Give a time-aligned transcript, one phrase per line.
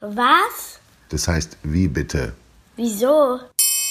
[0.00, 0.80] Was?
[1.10, 2.32] Das heißt, wie bitte?
[2.76, 3.38] Wieso?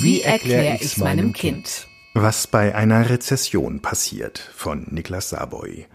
[0.00, 1.86] Wie erkläre ich meinem Kind?
[2.14, 5.86] Was bei einer Rezession passiert von Niklas Saboy.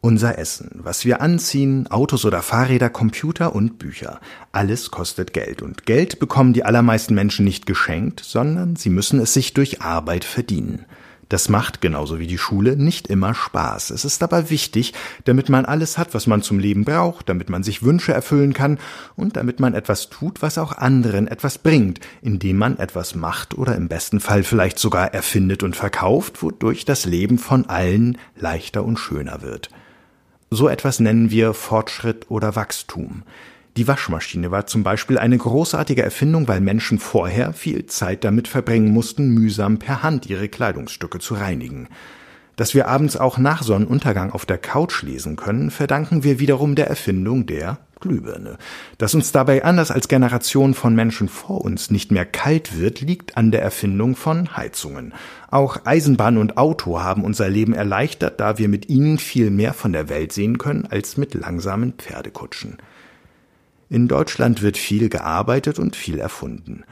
[0.00, 4.20] Unser Essen, was wir anziehen, Autos oder Fahrräder, Computer und Bücher,
[4.52, 5.62] alles kostet Geld.
[5.62, 10.24] Und Geld bekommen die allermeisten Menschen nicht geschenkt, sondern sie müssen es sich durch Arbeit
[10.24, 10.84] verdienen.
[11.34, 13.90] Das macht, genauso wie die Schule, nicht immer Spaß.
[13.90, 14.94] Es ist aber wichtig,
[15.24, 18.78] damit man alles hat, was man zum Leben braucht, damit man sich Wünsche erfüllen kann
[19.16, 23.74] und damit man etwas tut, was auch anderen etwas bringt, indem man etwas macht oder
[23.74, 29.00] im besten Fall vielleicht sogar erfindet und verkauft, wodurch das Leben von allen leichter und
[29.00, 29.70] schöner wird.
[30.52, 33.24] So etwas nennen wir Fortschritt oder Wachstum.
[33.76, 38.92] Die Waschmaschine war zum Beispiel eine großartige Erfindung, weil Menschen vorher viel Zeit damit verbringen
[38.92, 41.88] mussten, mühsam per Hand ihre Kleidungsstücke zu reinigen.
[42.54, 46.86] Dass wir abends auch nach Sonnenuntergang auf der Couch lesen können, verdanken wir wiederum der
[46.86, 48.58] Erfindung der Glühbirne.
[48.98, 53.36] Dass uns dabei anders als Generationen von Menschen vor uns nicht mehr kalt wird, liegt
[53.36, 55.12] an der Erfindung von Heizungen.
[55.50, 59.92] Auch Eisenbahn und Auto haben unser Leben erleichtert, da wir mit ihnen viel mehr von
[59.92, 62.78] der Welt sehen können als mit langsamen Pferdekutschen.
[63.94, 66.82] In Deutschland wird viel gearbeitet und viel erfunden.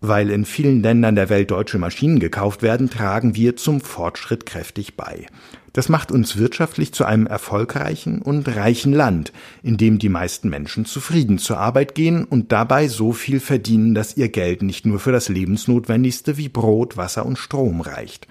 [0.00, 4.96] Weil in vielen Ländern der Welt deutsche Maschinen gekauft werden, tragen wir zum Fortschritt kräftig
[4.96, 5.26] bei.
[5.72, 9.32] Das macht uns wirtschaftlich zu einem erfolgreichen und reichen Land,
[9.64, 14.16] in dem die meisten Menschen zufrieden zur Arbeit gehen und dabei so viel verdienen, dass
[14.16, 18.28] ihr Geld nicht nur für das Lebensnotwendigste wie Brot, Wasser und Strom reicht.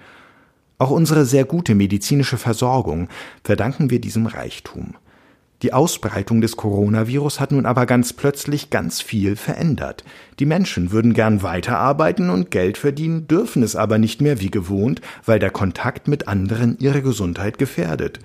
[0.78, 3.08] Auch unsere sehr gute medizinische Versorgung
[3.42, 4.94] verdanken wir diesem Reichtum.
[5.64, 10.04] Die Ausbreitung des Coronavirus hat nun aber ganz plötzlich ganz viel verändert.
[10.38, 15.00] Die Menschen würden gern weiterarbeiten und Geld verdienen, dürfen es aber nicht mehr wie gewohnt,
[15.24, 18.18] weil der Kontakt mit anderen ihre Gesundheit gefährdet.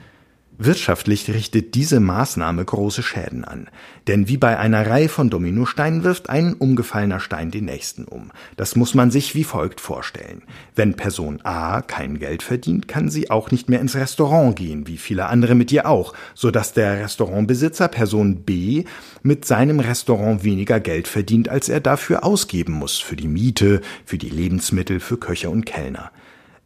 [0.61, 3.69] Wirtschaftlich richtet diese Maßnahme große Schäden an.
[4.09, 8.31] Denn wie bei einer Reihe von Dominosteinen wirft ein umgefallener Stein den nächsten um.
[8.57, 10.41] Das muss man sich wie folgt vorstellen.
[10.75, 14.97] Wenn Person A kein Geld verdient, kann sie auch nicht mehr ins Restaurant gehen, wie
[14.97, 18.83] viele andere mit ihr auch, so dass der Restaurantbesitzer Person B
[19.23, 24.17] mit seinem Restaurant weniger Geld verdient, als er dafür ausgeben muss, für die Miete, für
[24.17, 26.11] die Lebensmittel, für Köche und Kellner.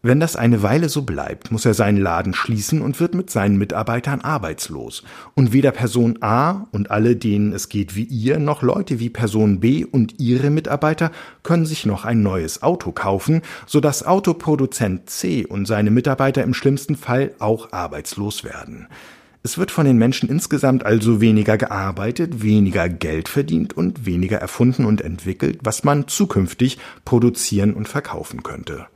[0.05, 3.57] Wenn das eine Weile so bleibt, muss er seinen Laden schließen und wird mit seinen
[3.57, 5.01] Mitarbeitern arbeitslos.
[5.33, 9.61] Und weder Person A und alle, denen es geht wie ihr, noch Leute wie Person
[9.61, 11.09] B und ihre Mitarbeiter
[11.41, 16.53] können sich noch ein neues Auto kaufen, so dass Autoproduzent C und seine Mitarbeiter im
[16.53, 18.89] schlimmsten Fall auch arbeitslos werden.
[19.41, 24.83] Es wird von den Menschen insgesamt also weniger gearbeitet, weniger Geld verdient und weniger erfunden
[24.83, 28.87] und entwickelt, was man zukünftig produzieren und verkaufen könnte.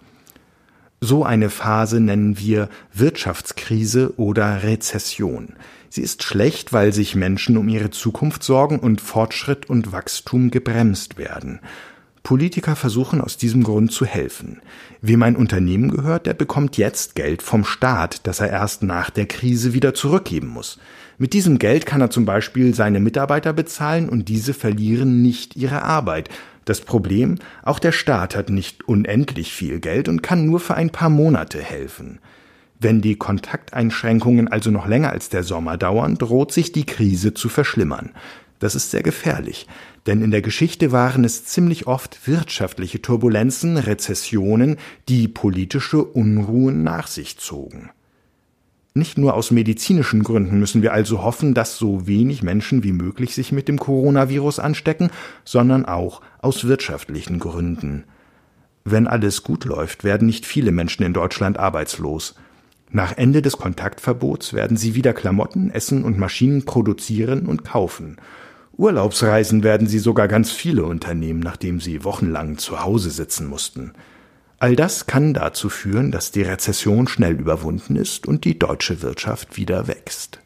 [0.99, 5.53] So eine Phase nennen wir Wirtschaftskrise oder Rezession.
[5.89, 11.17] Sie ist schlecht, weil sich Menschen um ihre Zukunft sorgen und Fortschritt und Wachstum gebremst
[11.17, 11.59] werden.
[12.27, 14.59] Politiker versuchen aus diesem Grund zu helfen.
[15.01, 19.27] Wem ein Unternehmen gehört, der bekommt jetzt Geld vom Staat, das er erst nach der
[19.27, 20.77] Krise wieder zurückgeben muss.
[21.17, 25.83] Mit diesem Geld kann er zum Beispiel seine Mitarbeiter bezahlen und diese verlieren nicht ihre
[25.83, 26.29] Arbeit,
[26.65, 30.89] das Problem, auch der Staat hat nicht unendlich viel Geld und kann nur für ein
[30.89, 32.19] paar Monate helfen.
[32.77, 37.47] Wenn die Kontakteinschränkungen also noch länger als der Sommer dauern, droht sich die Krise zu
[37.47, 38.11] verschlimmern.
[38.59, 39.67] Das ist sehr gefährlich,
[40.07, 44.77] denn in der Geschichte waren es ziemlich oft wirtschaftliche Turbulenzen, Rezessionen,
[45.09, 47.91] die politische Unruhen nach sich zogen.
[48.97, 53.35] Nicht nur aus medizinischen Gründen müssen wir also hoffen, dass so wenig Menschen wie möglich
[53.35, 55.11] sich mit dem Coronavirus anstecken,
[55.45, 58.05] sondern auch aus wirtschaftlichen Gründen.
[58.85, 62.33] Wenn alles gut läuft, werden nicht viele Menschen in Deutschland arbeitslos.
[62.89, 68.17] Nach Ende des Kontaktverbots werden sie wieder Klamotten, Essen und Maschinen produzieren und kaufen.
[68.77, 73.91] Urlaubsreisen werden sie sogar ganz viele unternehmen, nachdem sie wochenlang zu Hause sitzen mussten.
[74.59, 79.57] All das kann dazu führen, dass die Rezession schnell überwunden ist und die deutsche Wirtschaft
[79.57, 80.39] wieder wächst.